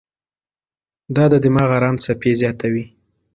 [1.15, 2.85] دا د دماغ ارام څپې زیاتوي.